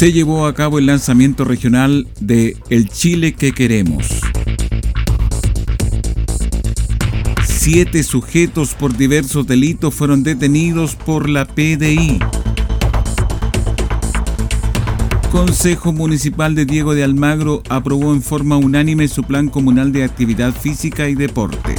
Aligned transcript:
Se 0.00 0.12
llevó 0.12 0.46
a 0.46 0.54
cabo 0.54 0.78
el 0.78 0.86
lanzamiento 0.86 1.44
regional 1.44 2.08
de 2.20 2.56
El 2.70 2.88
Chile 2.88 3.34
que 3.34 3.52
queremos. 3.52 4.08
Siete 7.44 8.02
sujetos 8.02 8.72
por 8.72 8.96
diversos 8.96 9.46
delitos 9.46 9.92
fueron 9.92 10.22
detenidos 10.22 10.96
por 10.96 11.28
la 11.28 11.44
PDI. 11.44 12.18
Consejo 15.30 15.92
Municipal 15.92 16.54
de 16.54 16.64
Diego 16.64 16.94
de 16.94 17.04
Almagro 17.04 17.62
aprobó 17.68 18.14
en 18.14 18.22
forma 18.22 18.56
unánime 18.56 19.06
su 19.06 19.22
plan 19.24 19.50
comunal 19.50 19.92
de 19.92 20.04
actividad 20.04 20.54
física 20.54 21.10
y 21.10 21.14
deporte. 21.14 21.74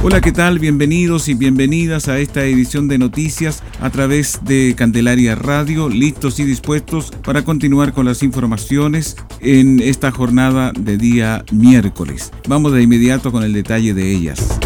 Hola, 0.00 0.20
¿qué 0.20 0.30
tal? 0.30 0.60
Bienvenidos 0.60 1.28
y 1.28 1.34
bienvenidas 1.34 2.06
a 2.06 2.20
esta 2.20 2.44
edición 2.44 2.86
de 2.86 2.98
noticias 2.98 3.64
a 3.80 3.90
través 3.90 4.38
de 4.44 4.74
Candelaria 4.76 5.34
Radio, 5.34 5.88
listos 5.88 6.38
y 6.38 6.44
dispuestos 6.44 7.10
para 7.24 7.44
continuar 7.44 7.92
con 7.92 8.06
las 8.06 8.22
informaciones 8.22 9.16
en 9.40 9.80
esta 9.80 10.12
jornada 10.12 10.72
de 10.78 10.96
día 10.98 11.44
miércoles. 11.50 12.30
Vamos 12.46 12.72
de 12.72 12.82
inmediato 12.82 13.32
con 13.32 13.42
el 13.42 13.52
detalle 13.52 13.92
de 13.92 14.12
ellas. 14.12 14.60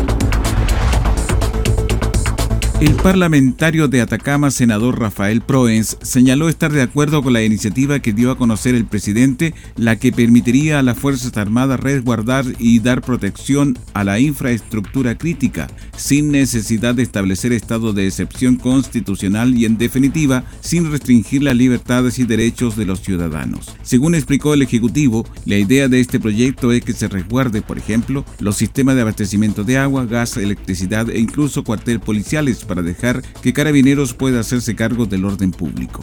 El 2.83 2.97
parlamentario 2.97 3.87
de 3.87 4.01
Atacama, 4.01 4.51
senador 4.51 4.99
Rafael 4.99 5.41
Proens, 5.41 5.97
señaló 6.03 6.49
estar 6.49 6.73
de 6.73 6.83
acuerdo 6.83 7.23
con 7.23 7.33
la 7.33 7.45
iniciativa 7.45 8.01
que 8.01 8.13
dio 8.13 8.33
a 8.33 8.37
conocer 8.37 8.75
el 8.75 8.87
presidente, 8.87 9.55
la 9.77 10.01
que 10.01 10.11
permitiría 10.11 10.81
a 10.81 10.83
las 10.83 10.99
Fuerzas 10.99 11.37
Armadas 11.37 11.79
resguardar 11.79 12.45
y 12.59 12.81
dar 12.81 13.01
protección 13.01 13.79
a 13.95 14.03
la 14.03 14.19
infraestructura 14.19 15.17
crítica, 15.17 15.69
sin 15.97 16.33
necesidad 16.33 16.97
de 16.97 17.05
establecer 17.05 17.53
estado 17.53 17.93
de 17.93 18.09
excepción 18.09 18.57
constitucional 18.57 19.57
y, 19.57 19.65
en 19.65 19.79
definitiva, 19.79 20.43
sin 20.61 20.91
restringir 20.91 21.45
las 21.45 21.55
libertades 21.55 22.19
y 22.19 22.25
derechos 22.25 22.77
de 22.77 22.87
los 22.87 23.01
ciudadanos. 23.01 23.77
Según 23.85 24.17
explicó 24.17 24.55
el 24.55 24.63
Ejecutivo, 24.63 25.25
la 25.45 25.57
idea 25.57 25.87
de 25.87 26.01
este 26.01 26.19
proyecto 26.19 26.73
es 26.73 26.83
que 26.83 26.95
se 26.95 27.07
resguarde, 27.07 27.63
por 27.63 27.79
ejemplo, 27.79 28.25
los 28.41 28.57
sistemas 28.57 28.97
de 28.97 29.03
abastecimiento 29.03 29.63
de 29.63 29.79
agua, 29.79 30.05
gas, 30.05 30.37
electricidad 30.37 31.09
e 31.11 31.21
incluso 31.21 31.63
cuartel 31.63 32.01
policiales 32.01 32.65
para 32.73 32.81
dejar 32.81 33.21
que 33.43 33.53
Carabineros 33.53 34.15
pueda 34.15 34.41
hacerse 34.41 34.75
cargo 34.75 35.05
del 35.05 35.27
orden 35.27 35.51
público. 35.51 36.03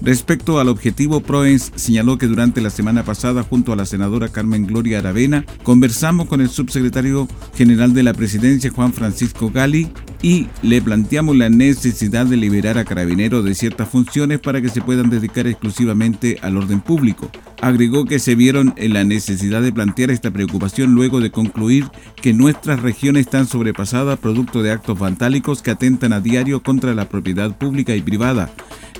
Respecto 0.00 0.60
al 0.60 0.68
objetivo, 0.68 1.20
Proens 1.20 1.72
señaló 1.74 2.18
que 2.18 2.28
durante 2.28 2.60
la 2.60 2.70
semana 2.70 3.04
pasada, 3.04 3.42
junto 3.42 3.72
a 3.72 3.76
la 3.76 3.84
senadora 3.84 4.28
Carmen 4.28 4.64
Gloria 4.64 5.00
Aravena, 5.00 5.44
conversamos 5.64 6.28
con 6.28 6.40
el 6.40 6.50
subsecretario 6.50 7.26
general 7.56 7.94
de 7.94 8.04
la 8.04 8.14
presidencia, 8.14 8.70
Juan 8.70 8.92
Francisco 8.92 9.50
Gali, 9.52 9.88
y 10.24 10.48
le 10.62 10.80
planteamos 10.80 11.36
la 11.36 11.50
necesidad 11.50 12.24
de 12.24 12.38
liberar 12.38 12.78
a 12.78 12.86
carabineros 12.86 13.44
de 13.44 13.54
ciertas 13.54 13.90
funciones 13.90 14.40
para 14.40 14.62
que 14.62 14.70
se 14.70 14.80
puedan 14.80 15.10
dedicar 15.10 15.46
exclusivamente 15.46 16.38
al 16.40 16.56
orden 16.56 16.80
público. 16.80 17.30
Agregó 17.60 18.06
que 18.06 18.18
se 18.18 18.34
vieron 18.34 18.72
en 18.78 18.94
la 18.94 19.04
necesidad 19.04 19.60
de 19.60 19.70
plantear 19.70 20.10
esta 20.10 20.30
preocupación 20.30 20.94
luego 20.94 21.20
de 21.20 21.30
concluir 21.30 21.88
que 22.22 22.32
nuestras 22.32 22.80
regiones 22.80 23.26
están 23.26 23.46
sobrepasadas 23.46 24.18
producto 24.18 24.62
de 24.62 24.72
actos 24.72 24.98
vandálicos 24.98 25.60
que 25.60 25.72
atentan 25.72 26.14
a 26.14 26.20
diario 26.20 26.62
contra 26.62 26.94
la 26.94 27.06
propiedad 27.06 27.58
pública 27.58 27.94
y 27.94 28.00
privada. 28.00 28.50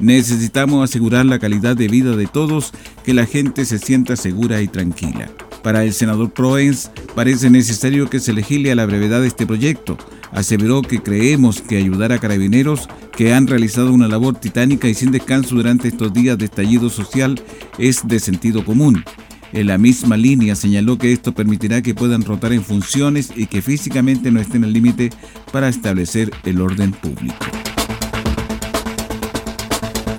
Necesitamos 0.00 0.84
asegurar 0.84 1.24
la 1.24 1.38
calidad 1.38 1.74
de 1.74 1.88
vida 1.88 2.16
de 2.16 2.26
todos, 2.26 2.72
que 3.02 3.14
la 3.14 3.24
gente 3.24 3.64
se 3.64 3.78
sienta 3.78 4.16
segura 4.16 4.60
y 4.60 4.68
tranquila. 4.68 5.30
Para 5.62 5.84
el 5.84 5.94
senador 5.94 6.32
Proens 6.32 6.90
parece 7.14 7.48
necesario 7.48 8.10
que 8.10 8.20
se 8.20 8.34
legisle 8.34 8.72
a 8.72 8.74
la 8.74 8.84
brevedad 8.84 9.24
este 9.24 9.46
proyecto 9.46 9.96
aseveró 10.34 10.82
que 10.82 11.00
creemos 11.00 11.62
que 11.62 11.78
ayudar 11.78 12.12
a 12.12 12.18
carabineros 12.18 12.88
que 13.16 13.32
han 13.32 13.46
realizado 13.46 13.92
una 13.92 14.08
labor 14.08 14.34
titánica 14.34 14.88
y 14.88 14.94
sin 14.94 15.12
descanso 15.12 15.54
durante 15.54 15.88
estos 15.88 16.12
días 16.12 16.36
de 16.36 16.46
estallido 16.46 16.90
social 16.90 17.40
es 17.78 18.06
de 18.06 18.18
sentido 18.20 18.64
común. 18.64 19.04
En 19.52 19.68
la 19.68 19.78
misma 19.78 20.16
línea 20.16 20.56
señaló 20.56 20.98
que 20.98 21.12
esto 21.12 21.32
permitirá 21.32 21.80
que 21.80 21.94
puedan 21.94 22.22
rotar 22.22 22.52
en 22.52 22.64
funciones 22.64 23.32
y 23.36 23.46
que 23.46 23.62
físicamente 23.62 24.32
no 24.32 24.40
estén 24.40 24.64
al 24.64 24.72
límite 24.72 25.10
para 25.52 25.68
establecer 25.68 26.32
el 26.44 26.60
orden 26.60 26.90
público. 26.90 27.46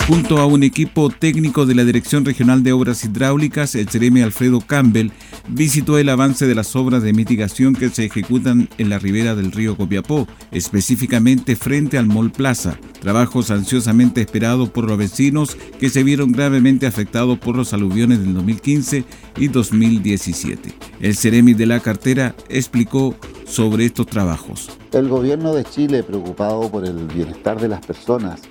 Junto 0.07 0.37
a 0.37 0.45
un 0.45 0.63
equipo 0.63 1.09
técnico 1.09 1.65
de 1.65 1.73
la 1.73 1.83
Dirección 1.83 2.23
Regional 2.23 2.61
de 2.61 2.71
Obras 2.71 3.03
Hidráulicas, 3.03 3.73
el 3.73 3.89
Cereme 3.89 4.23
Alfredo 4.23 4.61
Campbell 4.61 5.11
visitó 5.47 5.97
el 5.97 6.09
avance 6.09 6.47
de 6.47 6.55
las 6.55 6.75
obras 6.75 7.03
de 7.03 7.13
mitigación 7.13 7.73
que 7.75 7.89
se 7.89 8.05
ejecutan 8.05 8.69
en 8.77 8.89
la 8.89 8.99
ribera 8.99 9.35
del 9.35 9.51
río 9.51 9.77
Copiapó, 9.77 10.27
específicamente 10.51 11.55
frente 11.55 11.97
al 11.97 12.07
Mall 12.07 12.31
Plaza, 12.31 12.77
trabajos 13.01 13.51
ansiosamente 13.51 14.21
esperados 14.21 14.69
por 14.69 14.85
los 14.85 14.97
vecinos 14.97 15.57
que 15.79 15.89
se 15.89 16.03
vieron 16.03 16.31
gravemente 16.31 16.87
afectados 16.87 17.37
por 17.39 17.55
los 17.55 17.73
aluviones 17.73 18.19
del 18.19 18.33
2015 18.33 19.03
y 19.37 19.47
2017. 19.47 20.73
El 20.99 21.15
Ceremi 21.15 21.53
de 21.53 21.65
la 21.65 21.79
cartera 21.79 22.35
explicó 22.49 23.15
sobre 23.45 23.85
estos 23.85 24.07
trabajos. 24.07 24.69
El 24.91 25.09
gobierno 25.09 25.53
de 25.53 25.63
Chile, 25.63 26.03
preocupado 26.03 26.69
por 26.69 26.85
el 26.85 27.05
bienestar 27.07 27.59
de 27.59 27.67
las 27.67 27.85
personas, 27.85 28.41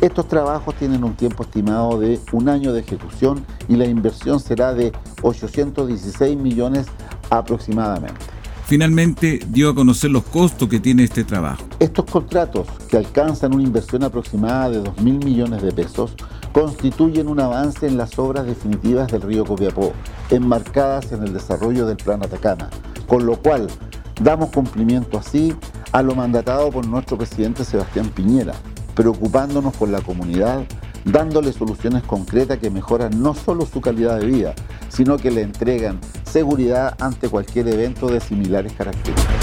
Estos 0.00 0.28
trabajos 0.28 0.76
tienen 0.76 1.02
un 1.02 1.14
tiempo 1.14 1.42
estimado 1.42 1.98
de 1.98 2.20
un 2.30 2.48
año 2.48 2.72
de 2.72 2.80
ejecución 2.80 3.44
y 3.68 3.74
la 3.74 3.84
inversión 3.84 4.38
será 4.38 4.72
de 4.72 4.92
816 5.22 6.36
millones 6.36 6.86
aproximadamente. 7.30 8.24
Finalmente 8.64 9.40
dio 9.48 9.70
a 9.70 9.74
conocer 9.74 10.10
los 10.10 10.22
costos 10.24 10.68
que 10.68 10.78
tiene 10.78 11.02
este 11.02 11.24
trabajo. 11.24 11.64
Estos 11.80 12.04
contratos, 12.04 12.68
que 12.88 12.96
alcanzan 12.96 13.54
una 13.54 13.64
inversión 13.64 14.04
aproximada 14.04 14.70
de 14.70 14.78
2 14.82 15.00
mil 15.00 15.18
millones 15.24 15.62
de 15.62 15.72
pesos, 15.72 16.14
constituyen 16.52 17.26
un 17.26 17.40
avance 17.40 17.86
en 17.86 17.96
las 17.96 18.18
obras 18.20 18.46
definitivas 18.46 19.10
del 19.10 19.22
río 19.22 19.44
Copiapó, 19.44 19.94
enmarcadas 20.30 21.10
en 21.10 21.24
el 21.24 21.32
desarrollo 21.32 21.86
del 21.86 21.96
Plan 21.96 22.22
Atacama, 22.22 22.70
con 23.08 23.26
lo 23.26 23.36
cual 23.36 23.66
damos 24.20 24.50
cumplimiento 24.50 25.18
así 25.18 25.54
a 25.90 26.02
lo 26.02 26.14
mandatado 26.14 26.70
por 26.70 26.86
nuestro 26.86 27.16
presidente 27.16 27.64
Sebastián 27.64 28.10
Piñera, 28.10 28.54
preocupándonos 28.98 29.76
por 29.76 29.88
la 29.88 30.00
comunidad, 30.00 30.66
dándole 31.04 31.52
soluciones 31.52 32.02
concretas 32.02 32.58
que 32.58 32.68
mejoran 32.68 33.22
no 33.22 33.32
solo 33.32 33.64
su 33.64 33.80
calidad 33.80 34.18
de 34.18 34.26
vida, 34.26 34.54
sino 34.88 35.18
que 35.18 35.30
le 35.30 35.42
entregan 35.42 36.00
seguridad 36.28 36.96
ante 36.98 37.28
cualquier 37.28 37.68
evento 37.68 38.08
de 38.08 38.20
similares 38.20 38.72
características. 38.72 39.36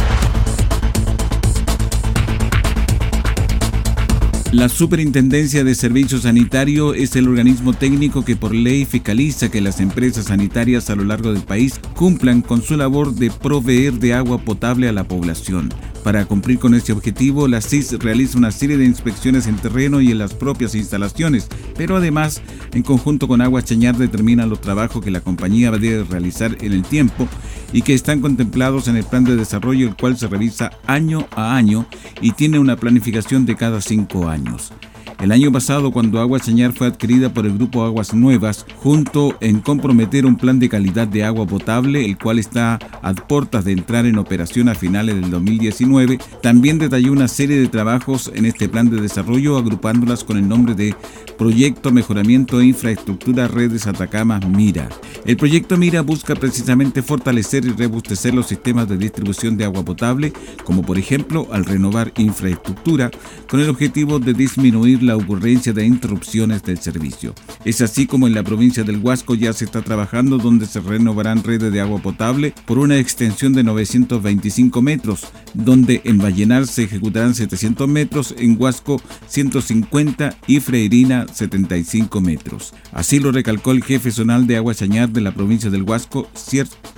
La 4.52 4.68
Superintendencia 4.68 5.64
de 5.64 5.74
Servicios 5.74 6.24
Sanitario 6.24 6.94
es 6.94 7.16
el 7.16 7.30
organismo 7.30 7.72
técnico 7.72 8.26
que 8.26 8.36
por 8.36 8.54
ley 8.54 8.84
fiscaliza 8.84 9.50
que 9.50 9.62
las 9.62 9.80
empresas 9.80 10.26
sanitarias 10.26 10.90
a 10.90 10.96
lo 10.96 11.06
largo 11.06 11.32
del 11.32 11.44
país 11.44 11.80
cumplan 11.96 12.42
con 12.42 12.62
su 12.62 12.76
labor 12.76 13.14
de 13.14 13.32
proveer 13.32 13.94
de 13.94 14.16
agua 14.16 14.38
potable 14.38 14.90
a 14.90 14.92
la 14.92 15.06
población. 15.06 15.70
Para 16.06 16.24
cumplir 16.26 16.60
con 16.60 16.76
este 16.76 16.92
objetivo, 16.92 17.48
la 17.48 17.62
CIS 17.62 17.94
realiza 17.94 18.38
una 18.38 18.52
serie 18.52 18.78
de 18.78 18.86
inspecciones 18.86 19.48
en 19.48 19.56
terreno 19.56 20.02
y 20.02 20.12
en 20.12 20.20
las 20.20 20.36
propias 20.36 20.76
instalaciones, 20.76 21.48
pero 21.76 21.98
además, 21.98 22.44
en 22.76 22.84
conjunto 22.84 23.28
con 23.28 23.42
Agua 23.42 23.64
Chañar, 23.64 23.98
determina 23.98 24.46
los 24.46 24.62
trabajos 24.62 25.04
que 25.04 25.10
la 25.10 25.22
compañía 25.22 25.72
debe 25.72 26.04
realizar 26.04 26.56
en 26.62 26.74
el 26.74 26.84
tiempo 26.84 27.28
y 27.74 27.82
que 27.82 27.96
están 27.96 28.22
contemplados 28.22 28.88
en 28.88 28.98
el 28.98 29.04
plan 29.04 29.24
de 29.24 29.36
desarrollo, 29.36 29.88
el 29.88 29.96
cual 29.96 30.16
se 30.16 30.28
revisa 30.28 30.70
año 30.86 31.28
a 31.36 31.56
año 31.56 31.88
y 32.22 32.34
tiene 32.34 32.60
una 32.60 32.76
planificación 32.76 33.48
de 33.48 33.56
cada 33.56 33.82
cinco 33.82 34.30
años. 34.30 34.74
El 35.22 35.32
año 35.32 35.52
pasado, 35.52 35.92
cuando 35.92 36.20
Agua 36.20 36.40
Chañar 36.40 36.74
fue 36.74 36.88
adquirida 36.88 37.34
por 37.34 37.46
el 37.46 37.54
grupo 37.54 37.84
Aguas 37.84 38.14
Nuevas, 38.14 38.66
junto 38.78 39.36
en 39.40 39.62
comprometer 39.62 40.26
un 40.26 40.36
plan 40.36 40.60
de 40.60 40.70
calidad 40.70 41.08
de 41.08 41.24
agua 41.24 41.48
potable, 41.48 42.06
el 42.06 42.18
cual 42.18 42.38
está 42.38 42.80
a 43.02 43.14
puertas 43.14 43.66
de 43.66 43.72
entrar 43.72 44.06
en 44.06 44.18
operación 44.18 44.68
a 44.68 44.76
finales 44.76 45.16
del 45.16 45.32
2019, 45.32 46.20
también 46.42 46.80
detalló 46.80 47.14
una 47.14 47.28
serie 47.28 47.58
de 47.58 47.68
trabajos 47.68 48.30
en 48.36 48.46
este 48.46 48.68
plan 48.68 48.90
de 48.90 49.02
desarrollo, 49.02 49.58
agrupándolas 49.58 50.24
con 50.24 50.38
el 50.38 50.48
nombre 50.48 50.76
de 50.76 50.94
Proyecto 51.38 51.92
Mejoramiento 51.92 52.60
de 52.60 52.68
Infraestructura 52.68 53.48
Redes 53.48 53.88
Atacama 53.88 54.40
Mira. 54.40 54.90
El 55.26 55.38
proyecto 55.38 55.78
Mira 55.78 56.02
busca 56.02 56.36
precisamente 56.36 57.02
fortalecer 57.02 57.66
y 57.66 57.70
rebustecer 57.70 58.34
los 58.34 58.48
sistemas 58.48 58.88
de 58.88 58.98
distribución 58.98 59.58
de 59.58 59.66
agua 59.66 59.84
potable, 59.84 60.34
como 60.64 60.82
por 60.82 60.98
ejemplo 60.98 61.48
al 61.52 61.66
renovar 61.66 62.12
infraestructura, 62.18 63.12
con 63.50 63.60
el 63.60 63.70
objetivo 63.70 64.20
de 64.20 64.34
disminuir 64.34 65.05
la 65.06 65.16
ocurrencia 65.16 65.74
de 65.74 65.86
interrupciones 65.86 66.64
del 66.64 66.80
servicio. 66.80 67.34
Es 67.64 67.82
así 67.82 68.06
como 68.06 68.28
en 68.28 68.34
la 68.34 68.44
provincia 68.44 68.84
del 68.84 68.98
Huasco 68.98 69.36
ya 69.36 69.54
se 69.54 69.66
está 69.66 69.82
trabajando 69.82 70.38
donde 70.38 70.66
se 70.66 70.80
renovarán 70.80 71.44
redes 71.44 71.72
de 71.72 71.82
agua 71.82 72.02
potable 72.02 72.54
por 72.66 72.80
una 72.80 72.98
extensión 72.98 73.54
de 73.54 73.64
925 73.64 74.82
metros, 74.82 75.28
donde 75.54 76.02
en 76.04 76.18
Vallenar 76.18 76.68
se 76.68 76.84
ejecutarán 76.84 77.36
700 77.36 77.88
metros, 77.88 78.36
en 78.38 78.56
Huasco 78.60 79.02
150 79.28 80.38
y 80.48 80.60
Freirina 80.60 81.26
75 81.32 82.22
metros. 82.22 82.74
Así 82.92 83.20
lo 83.20 83.32
recalcó 83.32 83.72
el 83.72 83.84
jefe 83.84 84.12
zonal 84.12 84.48
de 84.48 84.58
Agua 84.58 84.76
Chañar 84.76 85.10
de 85.10 85.22
la 85.22 85.34
provincia 85.34 85.70
del 85.70 85.84
Huasco, 85.84 86.28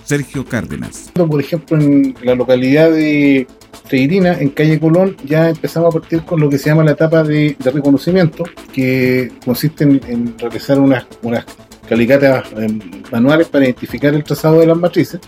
Sergio 0.06 0.46
Cárdenas. 0.46 1.12
Por 1.14 1.42
ejemplo, 1.42 1.80
en 1.80 2.16
la 2.24 2.36
localidad 2.36 2.92
de 2.92 3.48
Freirina, 3.88 4.34
en 4.40 4.50
calle 4.50 4.80
Colón, 4.80 5.16
ya 5.26 5.50
empezamos 5.50 5.96
a 5.96 6.00
partir 6.00 6.24
con 6.24 6.40
lo 6.40 6.50
que 6.50 6.58
se 6.58 6.70
llama 6.70 6.84
la 6.84 6.92
etapa 6.92 7.24
de, 7.24 7.56
reconocimiento, 7.60 8.44
que 8.74 9.32
consiste 9.44 9.84
en, 9.84 10.38
realizar 10.38 10.80
unas, 10.80 11.06
calicatas 11.88 12.46
em, 12.58 12.80
manuales 13.12 13.48
para 13.48 13.66
identificar 13.66 14.14
el 14.14 14.24
trazado 14.24 14.60
de 14.60 14.68
las 14.68 14.78
matrices. 14.78 15.20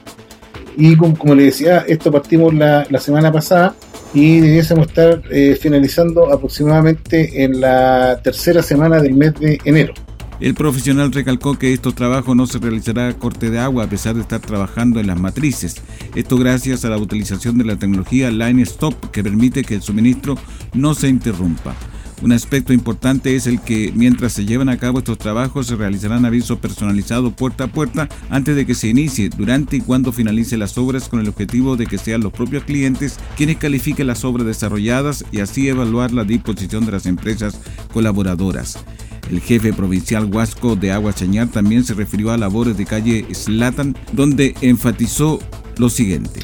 Y 0.77 0.95
como, 0.95 1.35
le 1.35 1.45
decía, 1.45 1.85
esto 1.87 2.11
partimos 2.11 2.53
la, 2.53 2.85
semana 2.99 3.31
pasada 3.31 3.75
y 4.13 4.39
debiésemos 4.39 4.87
estar 4.87 5.21
eh, 5.29 5.57
finalizando 5.59 6.31
aproximadamente 6.31 7.43
en 7.43 7.61
la 7.61 8.19
tercera 8.23 8.61
semana 8.61 9.01
del 9.01 9.13
mes 9.13 9.33
de 9.35 9.59
enero. 9.65 9.93
El 10.39 10.53
profesional 10.53 11.11
recalcó 11.11 11.59
que 11.59 11.73
estos 11.73 11.95
trabajos 11.95 12.33
no 12.33 12.47
se 12.47 12.59
realizará 12.59 13.09
a 13.09 13.13
corte 13.13 13.49
de 13.49 13.59
agua 13.59 13.83
a 13.83 13.89
pesar 13.89 14.15
de 14.15 14.21
estar 14.21 14.39
trabajando 14.39 15.01
en 15.01 15.07
las 15.07 15.19
matrices. 15.19 15.81
Esto 16.15 16.37
gracias 16.37 16.85
a 16.85 16.89
la 16.89 16.97
utilización 16.97 17.57
de 17.57 17.65
la 17.65 17.75
tecnología 17.75 18.31
Line 18.31 18.61
Stop 18.61 19.11
que 19.11 19.21
permite 19.21 19.65
que 19.65 19.75
el 19.75 19.81
suministro 19.81 20.37
no 20.73 20.93
se 20.93 21.09
interrumpa. 21.09 21.75
Un 22.21 22.31
aspecto 22.31 22.71
importante 22.71 23.35
es 23.35 23.47
el 23.47 23.59
que 23.61 23.91
mientras 23.93 24.31
se 24.31 24.45
llevan 24.45 24.69
a 24.69 24.77
cabo 24.77 24.99
estos 24.99 25.17
trabajos 25.17 25.67
se 25.67 25.75
realizarán 25.75 26.25
avisos 26.25 26.59
personalizados 26.59 27.33
puerta 27.33 27.65
a 27.65 27.67
puerta 27.67 28.07
antes 28.29 28.55
de 28.55 28.65
que 28.65 28.75
se 28.75 28.87
inicie, 28.87 29.29
durante 29.29 29.77
y 29.77 29.81
cuando 29.81 30.13
finalice 30.13 30.57
las 30.57 30.77
obras 30.77 31.09
con 31.09 31.19
el 31.19 31.29
objetivo 31.29 31.75
de 31.75 31.85
que 31.85 31.97
sean 31.97 32.21
los 32.21 32.31
propios 32.31 32.63
clientes 32.63 33.19
quienes 33.35 33.57
califiquen 33.57 34.07
las 34.07 34.23
obras 34.23 34.47
desarrolladas 34.47 35.25
y 35.33 35.41
así 35.41 35.67
evaluar 35.67 36.13
la 36.13 36.23
disposición 36.23 36.85
de 36.85 36.93
las 36.93 37.05
empresas 37.05 37.59
colaboradoras. 37.93 38.79
El 39.29 39.41
jefe 39.41 39.73
provincial 39.73 40.25
Huasco 40.25 40.75
de 40.75 40.91
Agua 40.91 41.13
Chañar 41.13 41.49
también 41.49 41.83
se 41.83 41.93
refirió 41.93 42.31
a 42.31 42.37
labores 42.37 42.77
de 42.77 42.85
calle 42.85 43.25
Slatan, 43.31 43.95
donde 44.11 44.55
enfatizó 44.61 45.39
lo 45.77 45.89
siguiente. 45.89 46.39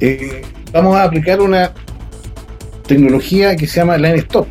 Eh, 0.00 0.42
vamos 0.72 0.96
a 0.96 1.04
aplicar 1.04 1.40
una 1.40 1.72
tecnología 2.86 3.56
que 3.56 3.66
se 3.66 3.80
llama 3.80 3.96
Line 3.96 4.18
Stop, 4.18 4.48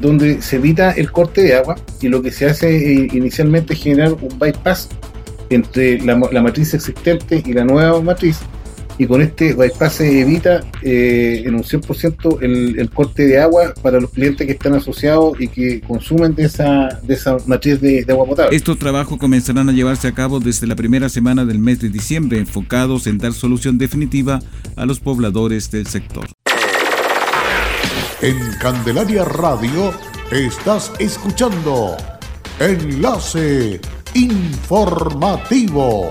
donde 0.00 0.40
se 0.40 0.56
evita 0.56 0.92
el 0.92 1.10
corte 1.10 1.42
de 1.42 1.56
agua 1.56 1.76
y 2.00 2.08
lo 2.08 2.22
que 2.22 2.30
se 2.30 2.46
hace 2.46 3.08
inicialmente 3.12 3.74
es 3.74 3.82
generar 3.82 4.12
un 4.12 4.38
bypass 4.38 4.88
entre 5.50 6.00
la 6.00 6.42
matriz 6.42 6.74
existente 6.74 7.42
y 7.44 7.52
la 7.52 7.64
nueva 7.64 8.00
matriz 8.00 8.38
y 8.98 9.06
con 9.06 9.22
este 9.22 9.54
bypass 9.54 9.94
se 9.94 10.20
evita 10.20 10.60
eh, 10.82 11.42
en 11.46 11.54
un 11.54 11.62
100% 11.62 12.38
el, 12.42 12.78
el, 12.78 12.90
corte 12.90 13.26
de 13.26 13.40
agua 13.40 13.72
para 13.80 14.00
los 14.00 14.10
clientes 14.10 14.46
que 14.46 14.52
están 14.52 14.74
asociados 14.74 15.40
y 15.40 15.48
que 15.48 15.80
consumen 15.80 16.34
de 16.34 16.44
esa, 16.44 16.88
de 17.02 17.14
esa 17.14 17.36
matriz 17.46 17.80
de, 17.80 18.04
de 18.04 18.12
agua 18.12 18.26
potable. 18.26 18.56
Estos 18.56 18.78
trabajos 18.78 19.18
comenzarán 19.18 19.68
a 19.68 19.72
llevarse 19.72 20.08
a 20.08 20.12
cabo 20.12 20.40
desde 20.40 20.66
la 20.66 20.74
primera 20.74 21.08
semana 21.08 21.44
del 21.44 21.60
mes 21.60 21.80
de 21.80 21.88
diciembre, 21.88 22.38
enfocados 22.38 23.06
en 23.06 23.18
dar 23.18 23.32
solución 23.32 23.78
definitiva 23.78 24.40
a 24.76 24.84
los 24.84 24.98
pobladores 24.98 25.70
del 25.70 25.86
sector. 25.86 26.26
En 28.20 28.36
Candelaria 28.60 29.24
Radio 29.24 29.94
estás 30.32 30.90
escuchando 30.98 31.96
Enlace 32.58 33.80
Informativo. 34.14 36.10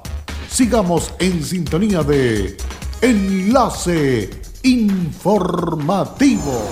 Sigamos 0.51 1.13
en 1.19 1.45
sintonía 1.45 2.03
de 2.03 2.57
Enlace 3.01 4.29
Informativo. 4.63 6.67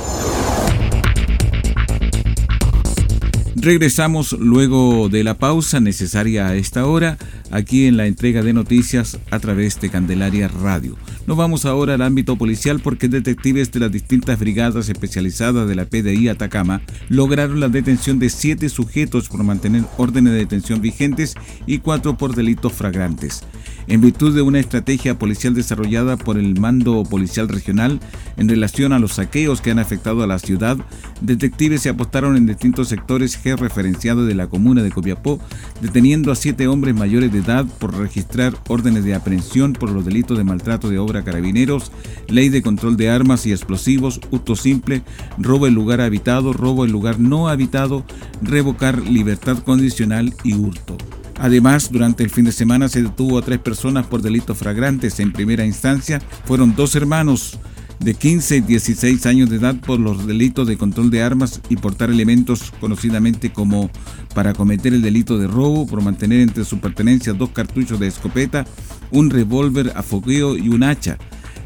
Regresamos 3.56 4.34
luego 4.34 5.08
de 5.08 5.24
la 5.24 5.38
pausa 5.38 5.80
necesaria 5.80 6.48
a 6.48 6.56
esta 6.56 6.88
hora 6.88 7.18
aquí 7.52 7.86
en 7.86 7.98
la 7.98 8.08
entrega 8.08 8.42
de 8.42 8.54
noticias 8.54 9.20
a 9.32 9.40
través 9.40 9.80
de 9.80 9.90
Candelaria 9.90 10.48
Radio. 10.48 10.96
Nos 11.28 11.38
vamos 11.38 11.66
ahora 11.66 11.94
al 11.94 12.02
ámbito 12.02 12.36
policial 12.36 12.80
porque 12.80 13.08
detectives 13.08 13.72
de 13.72 13.80
las 13.80 13.92
distintas 13.92 14.40
brigadas 14.40 14.90
especializadas 14.90 15.68
de 15.68 15.76
la 15.76 15.86
PDI 15.86 16.30
Atacama 16.30 16.82
lograron 17.08 17.60
la 17.60 17.70
detención 17.70 18.20
de 18.20 18.30
siete 18.30 18.70
sujetos 18.70 19.30
por 19.30 19.44
mantener 19.44 19.84
órdenes 19.98 20.34
de 20.34 20.40
detención 20.40 20.82
vigentes 20.82 21.36
y 21.66 21.80
cuatro 21.80 22.18
por 22.18 22.36
delitos 22.36 22.74
flagrantes. 22.74 23.44
En 23.88 24.02
virtud 24.02 24.36
de 24.36 24.42
una 24.42 24.60
estrategia 24.60 25.18
policial 25.18 25.54
desarrollada 25.54 26.16
por 26.18 26.38
el 26.38 26.60
Mando 26.60 27.04
Policial 27.04 27.48
Regional 27.48 28.00
en 28.38 28.48
relación 28.48 28.94
a 28.94 29.00
los 29.00 29.14
saqueos 29.14 29.62
que 29.62 29.72
han 29.72 29.80
afectado 29.80 30.24
a 30.24 30.28
la 30.28 30.40
ciudad, 30.40 30.78
detectives 31.22 31.82
se 31.82 31.90
apostaron 31.90 32.38
en 32.38 32.46
distintos 32.46 32.88
sectores 32.88 33.36
georreferenciados 33.36 34.28
de 34.28 34.36
la 34.36 34.48
comuna 34.48 34.84
de 34.84 34.92
Copiapó, 34.92 35.40
deteniendo 35.82 36.32
a 36.32 36.36
siete 36.36 36.68
hombres 36.68 36.96
mayores 36.96 37.32
de 37.32 37.39
por 37.80 37.98
registrar 37.98 38.54
órdenes 38.68 39.04
de 39.04 39.16
aprehensión 39.16 39.74
por 39.74 39.90
los 39.90 40.06
delitos 40.06 40.38
de 40.38 40.44
maltrato 40.44 40.90
de 40.90 41.00
obra 41.00 41.24
Carabineros, 41.24 41.92
Ley 42.28 42.50
de 42.50 42.62
Control 42.62 42.98
de 42.98 43.10
Armas 43.10 43.46
y 43.46 43.52
Explosivos, 43.52 44.20
hurto 44.32 44.56
simple, 44.56 45.02
robo 45.38 45.68
en 45.68 45.74
lugar 45.74 46.02
habitado, 46.02 46.54
robo 46.54 46.86
en 46.86 46.92
lugar 46.92 47.20
no 47.20 47.48
habitado, 47.48 48.04
revocar 48.42 49.00
libertad 49.02 49.60
condicional 49.60 50.34
y 50.44 50.54
hurto. 50.54 50.98
Además, 51.40 51.90
durante 51.92 52.24
el 52.24 52.30
fin 52.30 52.46
de 52.46 52.52
semana 52.52 52.90
se 52.90 53.02
detuvo 53.02 53.38
a 53.38 53.42
tres 53.42 53.60
personas 53.60 54.06
por 54.06 54.22
delitos 54.22 54.58
fragrantes. 54.58 55.20
En 55.22 55.32
primera 55.32 55.66
instancia 55.66 56.22
fueron 56.46 56.76
dos 56.76 56.96
hermanos 56.96 57.58
de 58.00 58.14
15 58.14 58.58
y 58.58 58.62
16 58.62 59.26
años 59.26 59.50
de 59.50 59.58
edad 59.58 59.76
por 59.76 60.00
los 60.00 60.26
delitos 60.26 60.68
de 60.68 60.78
control 60.78 61.12
de 61.12 61.22
armas 61.22 61.62
y 61.70 61.76
portar 61.76 62.10
elementos 62.10 62.72
conocidamente 62.80 63.52
como 63.52 63.90
para 64.34 64.54
cometer 64.54 64.94
el 64.94 65.02
delito 65.02 65.38
de 65.38 65.48
robo 65.48 65.86
por 65.86 66.02
mantener 66.02 66.40
entre 66.42 66.64
sus 66.64 66.80
pertenencias 66.80 67.38
dos 67.38 67.50
cartuchos 67.50 68.00
de 68.00 68.08
escopeta, 68.08 68.66
un 69.12 69.30
revólver 69.30 69.92
a 69.96 70.04
fogueo 70.04 70.58
y 70.58 70.70
un 70.70 70.84
hacha. 70.84 71.18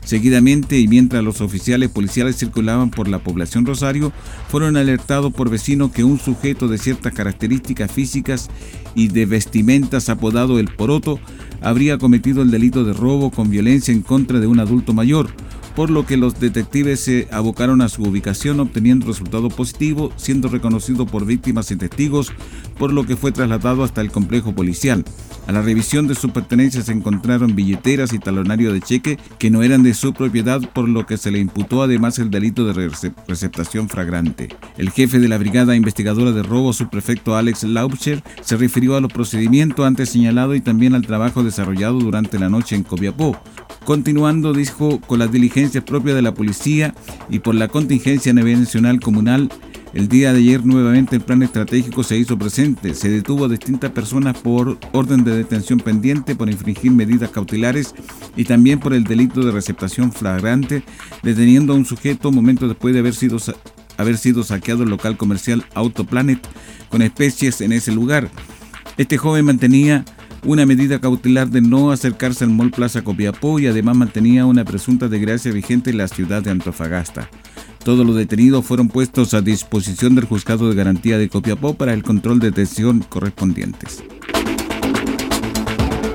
Seguidamente, 0.05 0.79
y 0.79 0.87
mientras 0.89 1.23
los 1.23 1.39
oficiales 1.39 1.89
policiales 1.89 2.35
circulaban 2.35 2.89
por 2.89 3.07
la 3.07 3.19
población 3.19 3.65
Rosario, 3.65 4.11
fueron 4.49 4.75
alertados 4.75 5.31
por 5.31 5.49
vecinos 5.49 5.91
que 5.91 6.03
un 6.03 6.19
sujeto 6.19 6.67
de 6.67 6.77
ciertas 6.77 7.13
características 7.13 7.89
físicas 7.89 8.49
y 8.95 9.07
de 9.07 9.25
vestimentas 9.25 10.09
apodado 10.09 10.59
El 10.59 10.67
Poroto 10.67 11.19
habría 11.61 11.97
cometido 11.97 12.41
el 12.41 12.51
delito 12.51 12.83
de 12.83 12.91
robo 12.91 13.31
con 13.31 13.49
violencia 13.49 13.93
en 13.93 14.01
contra 14.01 14.41
de 14.41 14.47
un 14.47 14.59
adulto 14.59 14.93
mayor, 14.93 15.29
por 15.75 15.89
lo 15.89 16.05
que 16.05 16.17
los 16.17 16.39
detectives 16.39 16.99
se 16.99 17.27
abocaron 17.31 17.81
a 17.81 17.89
su 17.89 18.03
ubicación 18.03 18.59
obteniendo 18.59 19.07
resultado 19.07 19.49
positivo, 19.49 20.11
siendo 20.15 20.47
reconocido 20.47 21.05
por 21.05 21.25
víctimas 21.25 21.71
y 21.71 21.75
testigos, 21.75 22.31
por 22.77 22.93
lo 22.93 23.05
que 23.05 23.15
fue 23.15 23.31
trasladado 23.31 23.83
hasta 23.83 24.01
el 24.01 24.11
complejo 24.11 24.53
policial. 24.53 25.03
A 25.47 25.51
la 25.51 25.61
revisión 25.61 26.07
de 26.07 26.15
sus 26.15 26.31
pertenencias 26.31 26.85
se 26.85 26.93
encontraron 26.93 27.55
billeteras 27.55 28.13
y 28.13 28.19
talonario 28.19 28.71
de 28.71 28.81
cheque 28.81 29.17
que 29.39 29.49
no 29.49 29.61
eran 29.61 29.83
de 29.83 29.93
su 29.93 30.13
propiedad, 30.13 30.61
por 30.73 30.87
lo 30.87 31.05
que 31.05 31.17
se 31.17 31.31
le 31.31 31.39
imputó 31.39 31.83
además 31.83 32.17
el 32.19 32.29
delito 32.29 32.65
de 32.65 32.89
receptación 33.27 33.89
fragrante. 33.89 34.49
El 34.77 34.91
jefe 34.91 35.19
de 35.19 35.27
la 35.27 35.37
Brigada 35.37 35.75
Investigadora 35.75 36.31
de 36.31 36.43
Robo, 36.43 36.71
subprefecto 36.71 37.35
Alex 37.35 37.63
Laubcher, 37.63 38.23
se 38.41 38.55
refirió 38.55 38.95
a 38.95 39.01
los 39.01 39.11
procedimientos 39.11 39.85
antes 39.85 40.09
señalados 40.09 40.55
y 40.55 40.61
también 40.61 40.95
al 40.95 41.05
trabajo 41.05 41.43
desarrollado 41.43 41.99
durante 41.99 42.39
la 42.39 42.49
noche 42.49 42.75
en 42.75 42.83
Copiapó. 42.83 43.37
Continuando, 43.85 44.53
dijo, 44.53 45.01
con 45.01 45.19
las 45.19 45.31
diligencias 45.31 45.83
propias 45.83 46.15
de 46.15 46.21
la 46.21 46.33
policía 46.33 46.95
y 47.29 47.39
por 47.39 47.53
la 47.53 47.67
contingencia 47.67 48.31
a 48.31 48.35
nacional 48.35 49.01
comunal, 49.01 49.49
el 49.93 50.07
día 50.07 50.31
de 50.31 50.39
ayer 50.39 50.65
nuevamente 50.65 51.17
el 51.17 51.21
plan 51.21 51.43
estratégico 51.43 52.01
se 52.01 52.17
hizo 52.17 52.37
presente. 52.37 52.93
Se 52.95 53.09
detuvo 53.09 53.45
a 53.45 53.49
distintas 53.49 53.91
personas 53.91 54.37
por 54.37 54.79
orden 54.93 55.25
de 55.25 55.35
detención 55.35 55.79
pendiente, 55.79 56.35
por 56.35 56.49
infringir 56.49 56.91
medidas 56.91 57.29
cautelares 57.29 57.93
y 58.37 58.45
también 58.45 58.79
por 58.79 58.93
el 58.93 59.03
delito 59.03 59.41
de 59.41 59.51
receptación 59.51 60.13
flagrante, 60.13 60.83
deteniendo 61.21 61.73
a 61.73 61.75
un 61.75 61.85
sujeto 61.85 62.31
momentos 62.31 62.69
después 62.69 62.93
de 62.93 63.01
haber 63.01 63.13
sido, 63.13 63.37
haber 63.97 64.17
sido 64.17 64.43
saqueado 64.43 64.83
el 64.83 64.89
local 64.89 65.17
comercial 65.17 65.65
Autoplanet 65.75 66.39
con 66.89 67.01
especies 67.01 67.59
en 67.59 67.73
ese 67.73 67.91
lugar. 67.91 68.31
Este 68.97 69.17
joven 69.17 69.45
mantenía 69.45 70.05
una 70.45 70.65
medida 70.65 71.00
cautelar 71.00 71.50
de 71.50 71.62
no 71.62 71.91
acercarse 71.91 72.43
al 72.43 72.50
Mall 72.50 72.71
Plaza 72.71 73.01
Copiapó 73.01 73.59
y 73.59 73.67
además 73.67 73.95
mantenía 73.95 74.45
una 74.45 74.65
presunta 74.65 75.07
desgracia 75.07 75.51
vigente 75.51 75.91
en 75.91 75.97
la 75.97 76.07
ciudad 76.07 76.41
de 76.41 76.51
Antofagasta. 76.51 77.29
Todos 77.83 78.05
los 78.05 78.15
detenidos 78.15 78.65
fueron 78.65 78.88
puestos 78.88 79.33
a 79.33 79.41
disposición 79.41 80.15
del 80.15 80.25
Juzgado 80.25 80.69
de 80.69 80.75
Garantía 80.75 81.17
de 81.17 81.29
Copiapó 81.29 81.73
para 81.73 81.93
el 81.93 82.03
control 82.03 82.39
de 82.39 82.47
detención 82.47 83.05
correspondientes. 83.07 84.03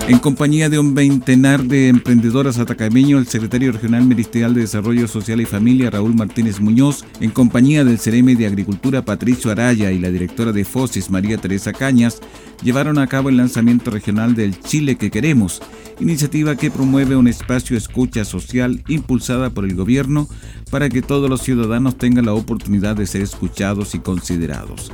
En 0.09 0.19
compañía 0.21 0.71
de 0.71 0.79
un 0.79 0.95
veintenar 0.95 1.63
de 1.65 1.89
emprendedoras 1.89 2.59
atacameño, 2.59 3.19
el 3.19 3.27
secretario 3.27 3.73
regional 3.73 4.07
ministerial 4.07 4.55
de 4.55 4.63
Desarrollo 4.63 5.07
Social 5.07 5.39
y 5.43 5.45
Familia, 5.45 5.91
Raúl 5.91 6.15
Martínez 6.15 6.61
Muñoz, 6.61 7.05
en 7.21 7.31
compañía 7.31 7.85
del 7.85 7.99
CEREME 7.99 8.35
de 8.35 8.47
Agricultura, 8.47 9.05
Patricio 9.05 9.51
Araya, 9.51 9.93
y 9.93 9.99
la 9.99 10.11
directora 10.11 10.53
de 10.53 10.65
FOSIS, 10.65 11.11
María 11.11 11.37
Teresa 11.37 11.75
Cañas, 11.75 12.21
llevaron 12.63 12.99
a 12.99 13.07
cabo 13.07 13.29
el 13.29 13.37
lanzamiento 13.37 13.91
regional 13.91 14.35
del 14.35 14.59
Chile 14.61 14.97
que 14.97 15.11
queremos, 15.11 15.61
iniciativa 16.01 16.57
que 16.57 16.71
promueve 16.71 17.17
un 17.17 17.29
espacio 17.29 17.77
escucha 17.77 18.25
social 18.25 18.83
impulsada 18.89 19.51
por 19.51 19.65
el 19.65 19.75
gobierno 19.75 20.29
para 20.71 20.89
que 20.89 21.03
todos 21.03 21.31
los 21.31 21.43
ciudadanos 21.43 21.99
tengan 21.99 22.27
la 22.27 22.35
oportunidad 22.35 22.97
de 22.97 23.07
ser 23.07 23.23
escuchados 23.23 23.95
y 23.95 24.01
considerados. 24.01 24.93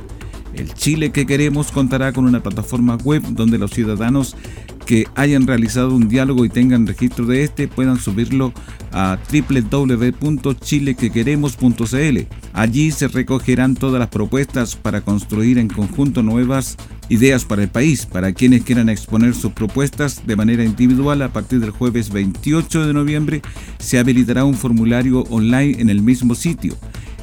El 0.53 0.73
Chile 0.73 1.11
que 1.11 1.25
queremos 1.25 1.71
contará 1.71 2.13
con 2.13 2.25
una 2.25 2.41
plataforma 2.41 2.95
web 2.95 3.21
donde 3.31 3.57
los 3.57 3.71
ciudadanos 3.71 4.37
que 4.85 5.07
hayan 5.15 5.47
realizado 5.47 5.95
un 5.95 6.07
diálogo 6.07 6.45
y 6.45 6.49
tengan 6.49 6.87
registro 6.87 7.25
de 7.25 7.43
este 7.43 7.67
puedan 7.67 7.99
subirlo 7.99 8.53
a 8.91 9.17
www.chilequequeremos.cl. 9.29 12.19
Allí 12.53 12.91
se 12.91 13.07
recogerán 13.07 13.73
todas 13.75 13.99
las 13.99 14.09
propuestas 14.09 14.75
para 14.75 15.01
construir 15.01 15.57
en 15.57 15.67
conjunto 15.67 16.21
nuevas 16.23 16.77
ideas 17.09 17.45
para 17.45 17.63
el 17.63 17.69
país. 17.69 18.05
Para 18.05 18.33
quienes 18.33 18.63
quieran 18.63 18.89
exponer 18.89 19.33
sus 19.33 19.51
propuestas 19.53 20.25
de 20.25 20.35
manera 20.35 20.63
individual, 20.63 21.21
a 21.21 21.33
partir 21.33 21.59
del 21.59 21.71
jueves 21.71 22.11
28 22.11 22.87
de 22.87 22.93
noviembre 22.93 23.41
se 23.79 23.99
habilitará 23.99 24.45
un 24.45 24.55
formulario 24.55 25.21
online 25.29 25.81
en 25.81 25.89
el 25.89 26.01
mismo 26.01 26.35
sitio. 26.35 26.75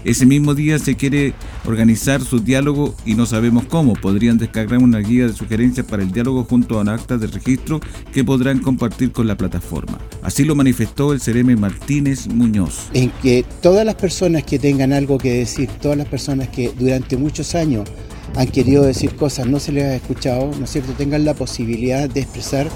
Ese 0.04 0.26
mismo 0.26 0.54
día 0.54 0.80
se 0.80 0.96
quiere 0.96 1.32
organizar 1.64 2.22
su 2.22 2.40
diálogo 2.40 2.96
y 3.06 3.14
no 3.14 3.24
sabemos 3.24 3.66
cómo. 3.66 3.92
Podrían 3.92 4.36
descargar 4.36 4.80
una 4.80 4.98
guía 4.98 5.28
de 5.28 5.32
sugerencias 5.32 5.86
para 5.86 6.02
el 6.02 6.10
diálogo 6.10 6.42
junto 6.42 6.78
a 6.78 6.82
un 6.82 6.88
acta 6.88 7.18
de 7.18 7.28
registro 7.28 7.80
que 8.12 8.24
podrán 8.24 8.58
compartir 8.58 9.12
con 9.12 9.28
la 9.28 9.36
plataforma. 9.36 9.98
Así 10.22 10.44
lo 10.44 10.56
manifestó 10.56 11.12
el 11.12 11.20
Cereme 11.20 11.54
Martínez 11.54 12.26
Muñoz. 12.26 12.88
En 12.94 13.10
que 13.22 13.44
todas 13.60 13.86
las 13.86 13.94
personas 13.94 14.42
que 14.42 14.58
tengan 14.58 14.92
algo 14.92 15.18
que 15.18 15.34
decir, 15.34 15.68
todas 15.80 15.96
las 15.96 16.08
personas 16.08 16.48
que 16.48 16.72
durante 16.76 17.16
muchos 17.16 17.54
años 17.54 17.88
han 18.34 18.48
querido 18.48 18.82
decir 18.82 19.16
cosas, 19.16 19.46
no 19.46 19.58
se 19.60 19.72
les 19.72 19.84
ha 19.84 19.94
escuchado, 19.96 20.50
¿no 20.58 20.64
es 20.64 20.70
cierto?, 20.70 20.92
tengan 20.92 21.24
la 21.24 21.34
posibilidad 21.34 22.08
de 22.08 22.20
expresar 22.20 22.68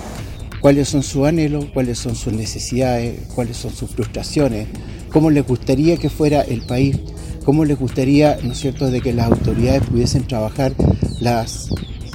cuáles 0.61 0.89
son 0.89 1.03
sus 1.03 1.27
anhelos, 1.27 1.67
cuáles 1.73 1.99
son 1.99 2.15
sus 2.15 2.33
necesidades, 2.33 3.21
cuáles 3.35 3.57
son 3.57 3.73
sus 3.73 3.91
frustraciones, 3.91 4.69
cómo 5.11 5.31
les 5.31 5.47
gustaría 5.47 5.97
que 5.97 6.11
fuera 6.11 6.43
el 6.43 6.63
país 6.63 6.97
cómo 7.47 7.65
les 7.65 7.79
gustaría, 7.79 8.39
¿no 8.43 8.53
es 8.53 8.59
cierto?, 8.59 8.91
de 8.91 9.01
que 9.01 9.13
las 9.13 9.31
autoridades 9.31 9.85
pudiesen 9.85 10.27
trabajar 10.27 10.73
las 11.21 11.71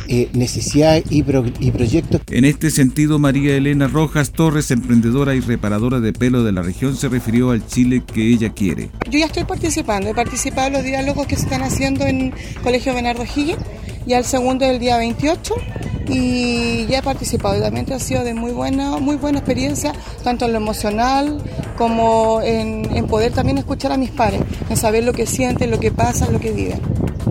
eh, 0.07 0.29
necesidades 0.33 1.03
y, 1.09 1.19
y, 1.19 1.71
proyectos. 1.71 2.21
En 2.29 2.45
este 2.45 2.71
sentido, 2.71 3.19
María 3.19 3.55
Elena 3.55 3.87
Rojas 3.87 4.31
Torres, 4.31 4.71
emprendedora 4.71 5.35
y 5.35 5.39
reparadora 5.39 5.99
de 5.99 6.13
pelo 6.13 6.43
de 6.43 6.51
la 6.51 6.61
región, 6.61 6.95
se 6.95 7.09
refirió 7.09 7.51
al 7.51 7.65
Chile 7.65 8.03
que 8.05 8.27
ella 8.27 8.51
quiere. 8.53 8.89
Yo 9.09 9.19
ya 9.19 9.25
estoy 9.25 9.43
participando, 9.43 10.09
he 10.09 10.13
participado 10.13 10.67
en 10.67 10.73
los 10.73 10.83
diálogos 10.83 11.27
que 11.27 11.35
se 11.35 11.43
están 11.43 11.63
haciendo 11.63 12.05
en 12.05 12.33
Colegio 12.63 12.93
Bernardo 12.93 13.23
Higgins, 13.23 13.59
ya 14.05 14.17
el 14.17 14.25
segundo 14.25 14.65
del 14.65 14.79
día 14.79 14.97
28 14.97 15.53
y 16.07 16.85
ya 16.87 16.99
he 16.99 17.01
participado 17.01 17.57
y 17.57 17.61
también 17.61 17.91
ha 17.93 17.99
sido 17.99 18.23
de 18.23 18.33
muy 18.33 18.51
buena, 18.51 18.97
muy 18.97 19.15
buena 19.15 19.39
experiencia, 19.39 19.93
tanto 20.23 20.45
en 20.45 20.53
lo 20.53 20.57
emocional 20.57 21.41
como 21.77 22.41
en, 22.41 22.95
en 22.95 23.07
poder 23.07 23.31
también 23.31 23.57
escuchar 23.57 23.91
a 23.91 23.97
mis 23.97 24.11
pares, 24.11 24.41
en 24.69 24.77
saber 24.77 25.03
lo 25.03 25.13
que 25.13 25.25
sienten, 25.25 25.71
lo 25.71 25.79
que 25.79 25.91
pasa, 25.91 26.29
lo 26.29 26.39
que 26.39 26.51
viven. 26.51 26.81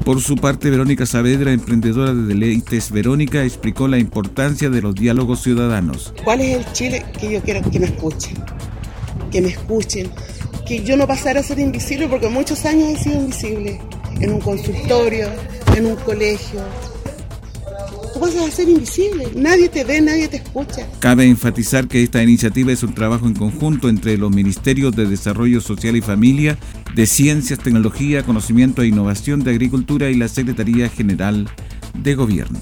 Por 0.04 0.20
su 0.20 0.36
parte, 0.36 0.70
Verónica 0.70 1.04
Saavedra, 1.04 1.52
emprendedora 1.52 2.14
de 2.14 2.22
Deleites 2.22 2.90
Verónica, 2.90 3.44
explicó 3.44 3.86
la 3.86 3.98
importancia 3.98 4.70
de 4.70 4.80
los 4.80 4.94
diálogos 4.94 5.42
ciudadanos. 5.42 6.14
¿Cuál 6.24 6.40
es 6.40 6.56
el 6.56 6.72
Chile 6.72 7.04
que 7.20 7.32
yo 7.32 7.42
quiero 7.42 7.70
que 7.70 7.78
me 7.78 7.86
escuchen? 7.86 8.36
Que 9.30 9.40
me 9.42 9.48
escuchen, 9.48 10.10
que 10.66 10.82
yo 10.82 10.96
no 10.96 11.06
pasara 11.06 11.40
a 11.40 11.42
ser 11.42 11.58
invisible 11.58 12.08
porque 12.08 12.28
muchos 12.28 12.64
años 12.64 12.88
he 12.88 12.96
sido 12.96 13.20
invisible 13.20 13.80
en 14.20 14.32
un 14.32 14.40
consultorio, 14.40 15.28
en 15.76 15.86
un 15.86 15.96
colegio. 15.96 16.60
Tú 18.14 18.20
vas 18.20 18.34
a 18.34 18.50
ser 18.50 18.68
invisible, 18.68 19.28
nadie 19.36 19.68
te 19.68 19.84
ve, 19.84 20.00
nadie 20.00 20.28
te 20.28 20.38
escucha. 20.38 20.86
Cabe 20.98 21.26
enfatizar 21.26 21.86
que 21.86 22.02
esta 22.02 22.22
iniciativa 22.22 22.72
es 22.72 22.82
un 22.82 22.94
trabajo 22.94 23.26
en 23.26 23.34
conjunto 23.34 23.88
entre 23.88 24.18
los 24.18 24.30
Ministerios 24.30 24.96
de 24.96 25.06
Desarrollo 25.06 25.60
Social 25.60 25.96
y 25.96 26.00
Familia, 26.00 26.58
de 26.94 27.06
Ciencias, 27.06 27.58
Tecnología, 27.58 28.22
Conocimiento 28.22 28.82
e 28.82 28.88
Innovación 28.88 29.42
de 29.42 29.50
Agricultura 29.50 30.10
y 30.10 30.14
la 30.14 30.28
Secretaría 30.28 30.88
General 30.88 31.48
de 31.94 32.14
Gobierno. 32.14 32.58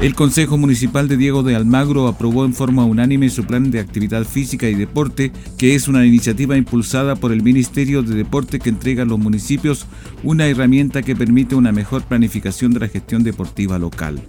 El 0.00 0.14
Consejo 0.14 0.56
Municipal 0.56 1.08
de 1.08 1.18
Diego 1.18 1.42
de 1.42 1.54
Almagro 1.54 2.08
aprobó 2.08 2.46
en 2.46 2.54
forma 2.54 2.86
unánime 2.86 3.28
su 3.28 3.44
plan 3.44 3.70
de 3.70 3.80
actividad 3.80 4.24
física 4.24 4.66
y 4.66 4.74
deporte, 4.74 5.30
que 5.58 5.74
es 5.74 5.88
una 5.88 6.06
iniciativa 6.06 6.56
impulsada 6.56 7.16
por 7.16 7.32
el 7.32 7.42
Ministerio 7.42 8.02
de 8.02 8.14
Deporte 8.14 8.60
que 8.60 8.70
entrega 8.70 9.02
a 9.02 9.06
los 9.06 9.18
municipios 9.18 9.86
una 10.22 10.46
herramienta 10.46 11.02
que 11.02 11.14
permite 11.14 11.54
una 11.54 11.70
mejor 11.70 12.02
planificación 12.04 12.72
de 12.72 12.80
la 12.80 12.88
gestión 12.88 13.24
deportiva 13.24 13.78
local. 13.78 14.22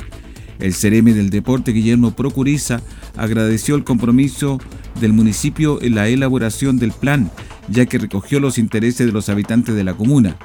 El 0.62 0.74
Cereme 0.74 1.14
del 1.14 1.30
Deporte, 1.30 1.74
Guillermo 1.74 2.12
Procuriza, 2.12 2.82
agradeció 3.18 3.76
el 3.76 3.84
compromiso 3.84 4.60
del 5.00 5.12
municipio 5.12 5.82
en 5.82 5.96
la 5.96 6.08
elaboración 6.08 6.78
del 6.78 6.92
plan, 6.92 7.32
ya 7.68 7.88
que 7.88 7.98
recogió 7.98 8.40
los 8.40 8.58
intereses 8.58 9.08
de 9.08 9.12
los 9.12 9.28
habitantes 9.30 9.76
de 9.76 9.84
la 9.84 9.96
comuna. 9.96 10.38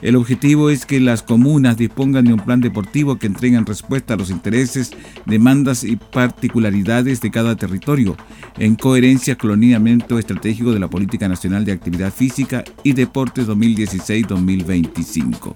El 0.00 0.16
objetivo 0.16 0.70
es 0.70 0.86
que 0.86 1.00
las 1.00 1.24
comunas 1.24 1.76
dispongan 1.76 2.24
de 2.24 2.32
un 2.32 2.40
plan 2.40 2.60
deportivo 2.60 3.18
que 3.18 3.26
entregue 3.26 3.60
respuesta 3.60 4.14
a 4.14 4.16
los 4.16 4.30
intereses, 4.30 4.92
demandas 5.26 5.82
y 5.82 5.96
particularidades 5.96 7.20
de 7.20 7.32
cada 7.32 7.56
territorio, 7.56 8.16
en 8.58 8.76
coherencia 8.76 9.36
con 9.36 9.50
el 9.50 9.58
lineamiento 9.60 10.18
estratégico 10.18 10.72
de 10.72 10.78
la 10.78 10.88
Política 10.88 11.28
Nacional 11.28 11.64
de 11.64 11.72
Actividad 11.72 12.12
Física 12.12 12.62
y 12.84 12.92
Deportes 12.92 13.48
2016-2025. 13.48 15.52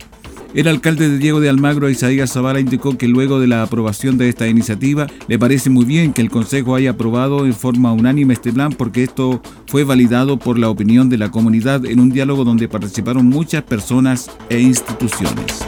El 0.54 0.68
alcalde 0.68 1.08
de 1.08 1.16
Diego 1.16 1.40
de 1.40 1.48
Almagro, 1.48 1.88
Isaías 1.88 2.32
Zavala, 2.32 2.60
indicó 2.60 2.98
que 2.98 3.08
luego 3.08 3.40
de 3.40 3.46
la 3.46 3.62
aprobación 3.62 4.18
de 4.18 4.28
esta 4.28 4.48
iniciativa, 4.48 5.06
le 5.26 5.38
parece 5.38 5.70
muy 5.70 5.86
bien 5.86 6.12
que 6.12 6.20
el 6.20 6.28
Consejo 6.28 6.74
haya 6.74 6.90
aprobado 6.90 7.46
en 7.46 7.54
forma 7.54 7.90
unánime 7.92 8.34
este 8.34 8.52
plan 8.52 8.70
porque 8.70 9.02
esto 9.02 9.40
fue 9.66 9.84
validado 9.84 10.38
por 10.38 10.58
la 10.58 10.68
opinión 10.68 11.08
de 11.08 11.16
la 11.16 11.30
comunidad 11.30 11.86
en 11.86 12.00
un 12.00 12.10
diálogo 12.10 12.44
donde 12.44 12.68
participaron 12.68 13.26
muchas 13.30 13.62
personas 13.62 14.30
e 14.50 14.60
instituciones. 14.60 15.64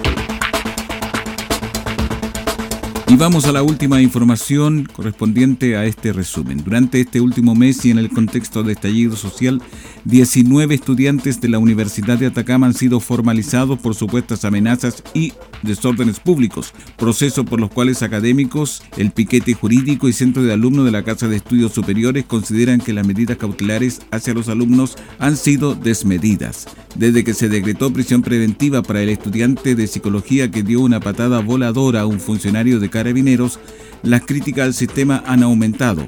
Y 3.06 3.16
vamos 3.16 3.44
a 3.44 3.52
la 3.52 3.62
última 3.62 4.00
información 4.00 4.88
correspondiente 4.90 5.76
a 5.76 5.84
este 5.84 6.12
resumen. 6.12 6.64
Durante 6.64 7.00
este 7.00 7.20
último 7.20 7.54
mes 7.54 7.84
y 7.84 7.90
en 7.90 7.98
el 7.98 8.08
contexto 8.08 8.62
de 8.62 8.72
estallido 8.72 9.14
social, 9.14 9.62
19 10.04 10.74
estudiantes 10.74 11.40
de 11.40 11.48
la 11.48 11.58
Universidad 11.58 12.18
de 12.18 12.26
Atacama 12.26 12.66
han 12.66 12.74
sido 12.74 13.00
formalizados 13.00 13.78
por 13.78 13.94
supuestas 13.94 14.44
amenazas 14.44 15.02
y 15.12 15.34
desórdenes 15.64 16.20
públicos, 16.20 16.72
proceso 16.96 17.44
por 17.44 17.60
los 17.60 17.70
cuales 17.70 18.02
académicos, 18.02 18.82
el 18.96 19.10
piquete 19.10 19.54
jurídico 19.54 20.08
y 20.08 20.12
centro 20.12 20.42
de 20.42 20.52
alumnos 20.52 20.84
de 20.84 20.92
la 20.92 21.02
Casa 21.02 21.28
de 21.28 21.36
Estudios 21.36 21.72
Superiores 21.72 22.24
consideran 22.24 22.80
que 22.80 22.92
las 22.92 23.06
medidas 23.06 23.36
cautelares 23.36 24.02
hacia 24.10 24.34
los 24.34 24.48
alumnos 24.48 24.96
han 25.18 25.36
sido 25.36 25.74
desmedidas. 25.74 26.66
Desde 26.94 27.24
que 27.24 27.34
se 27.34 27.48
decretó 27.48 27.92
prisión 27.92 28.22
preventiva 28.22 28.82
para 28.82 29.02
el 29.02 29.08
estudiante 29.08 29.74
de 29.74 29.86
psicología 29.86 30.50
que 30.50 30.62
dio 30.62 30.80
una 30.80 31.00
patada 31.00 31.40
voladora 31.40 32.02
a 32.02 32.06
un 32.06 32.20
funcionario 32.20 32.78
de 32.78 32.90
carabineros, 32.90 33.58
las 34.02 34.22
críticas 34.22 34.66
al 34.66 34.74
sistema 34.74 35.22
han 35.26 35.42
aumentado. 35.42 36.06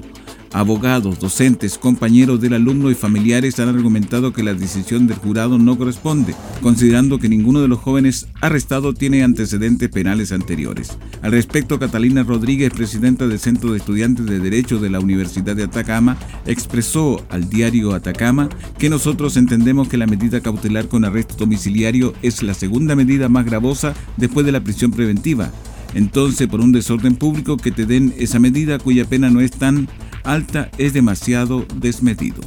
Abogados, 0.53 1.19
docentes, 1.19 1.77
compañeros 1.77 2.39
del 2.39 2.53
alumno 2.53 2.89
y 2.89 2.95
familiares 2.95 3.59
han 3.59 3.69
argumentado 3.69 4.31
que 4.31 4.43
la 4.43 4.53
decisión 4.53 5.05
del 5.05 5.17
jurado 5.17 5.57
no 5.57 5.77
corresponde, 5.77 6.35
considerando 6.61 7.19
que 7.19 7.29
ninguno 7.29 7.61
de 7.61 7.67
los 7.67 7.79
jóvenes 7.79 8.27
arrestados 8.41 8.95
tiene 8.95 9.23
antecedentes 9.23 9.89
penales 9.89 10.31
anteriores. 10.31 10.97
Al 11.21 11.31
respecto, 11.31 11.79
Catalina 11.79 12.23
Rodríguez, 12.23 12.71
presidenta 12.71 13.27
del 13.27 13.39
Centro 13.39 13.71
de 13.71 13.79
Estudiantes 13.79 14.25
de 14.25 14.39
Derecho 14.39 14.79
de 14.79 14.89
la 14.89 14.99
Universidad 14.99 15.55
de 15.55 15.63
Atacama, 15.63 16.17
expresó 16.45 17.25
al 17.29 17.49
diario 17.49 17.93
Atacama 17.93 18.49
que 18.77 18.89
nosotros 18.89 19.37
entendemos 19.37 19.89
que 19.89 19.97
la 19.97 20.07
medida 20.07 20.41
cautelar 20.41 20.87
con 20.87 21.03
arresto 21.03 21.35
domiciliario 21.35 22.13
es 22.21 22.41
la 22.41 22.53
segunda 22.53 22.95
medida 22.95 23.29
más 23.29 23.45
gravosa 23.45 23.93
después 24.15 24.45
de 24.45 24.53
la 24.53 24.61
prisión 24.61 24.91
preventiva. 24.91 25.51
Entonces, 25.93 26.47
por 26.47 26.61
un 26.61 26.71
desorden 26.71 27.15
público 27.15 27.57
que 27.57 27.71
te 27.71 27.85
den 27.85 28.13
esa 28.17 28.39
medida 28.39 28.77
cuya 28.77 29.05
pena 29.05 29.29
no 29.29 29.41
es 29.41 29.51
tan 29.51 29.87
alta 30.27 30.69
es 30.77 30.93
demasiado 30.93 31.65
desmedido. 31.75 32.41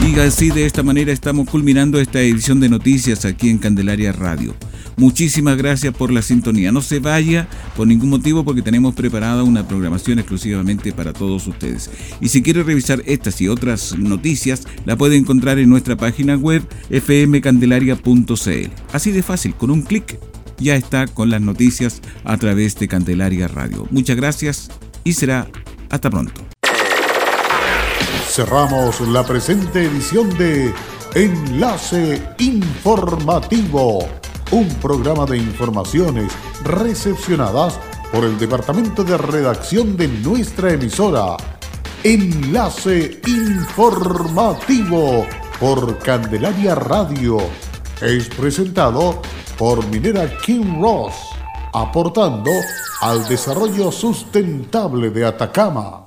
Y 0.00 0.18
así 0.18 0.50
de 0.50 0.66
esta 0.66 0.82
manera 0.82 1.12
estamos 1.12 1.48
culminando 1.48 2.00
esta 2.00 2.20
edición 2.20 2.58
de 2.58 2.68
noticias 2.68 3.24
aquí 3.24 3.50
en 3.50 3.58
Candelaria 3.58 4.10
Radio. 4.12 4.54
Muchísimas 4.96 5.56
gracias 5.56 5.94
por 5.94 6.10
la 6.10 6.22
sintonía. 6.22 6.72
No 6.72 6.82
se 6.82 6.98
vaya 6.98 7.48
por 7.76 7.86
ningún 7.86 8.10
motivo 8.10 8.44
porque 8.44 8.62
tenemos 8.62 8.94
preparada 8.94 9.44
una 9.44 9.66
programación 9.66 10.18
exclusivamente 10.18 10.92
para 10.92 11.12
todos 11.12 11.46
ustedes. 11.46 11.90
Y 12.20 12.28
si 12.28 12.42
quiere 12.42 12.62
revisar 12.62 13.02
estas 13.06 13.40
y 13.40 13.48
otras 13.48 13.96
noticias, 13.96 14.64
la 14.84 14.96
puede 14.96 15.16
encontrar 15.16 15.58
en 15.58 15.68
nuestra 15.68 15.96
página 15.96 16.36
web 16.36 16.62
fmcandelaria.cl. 16.90 18.70
Así 18.92 19.12
de 19.12 19.22
fácil, 19.22 19.54
con 19.54 19.70
un 19.70 19.82
clic 19.82 20.18
ya 20.62 20.76
está 20.76 21.06
con 21.06 21.30
las 21.30 21.40
noticias 21.40 22.00
a 22.24 22.36
través 22.36 22.76
de 22.76 22.88
Candelaria 22.88 23.48
Radio. 23.48 23.86
Muchas 23.90 24.16
gracias 24.16 24.70
y 25.04 25.12
será 25.12 25.48
hasta 25.90 26.08
pronto. 26.08 26.40
Cerramos 28.28 29.00
la 29.02 29.26
presente 29.26 29.84
edición 29.84 30.36
de 30.38 30.72
Enlace 31.14 32.22
Informativo, 32.38 34.08
un 34.50 34.68
programa 34.80 35.26
de 35.26 35.36
informaciones 35.36 36.32
recepcionadas 36.64 37.78
por 38.10 38.24
el 38.24 38.38
Departamento 38.38 39.04
de 39.04 39.18
Redacción 39.18 39.96
de 39.96 40.08
nuestra 40.08 40.72
emisora. 40.72 41.36
Enlace 42.04 43.20
Informativo 43.26 45.26
por 45.60 45.98
Candelaria 45.98 46.74
Radio. 46.74 47.38
Es 48.00 48.28
presentado 48.28 49.20
por 49.58 49.86
Minera 49.86 50.28
King 50.44 50.80
Ross, 50.80 51.14
aportando 51.72 52.50
al 53.00 53.26
desarrollo 53.28 53.90
sustentable 53.90 55.10
de 55.10 55.24
Atacama. 55.24 56.01